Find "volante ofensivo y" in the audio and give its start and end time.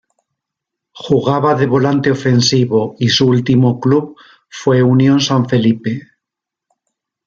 1.67-3.09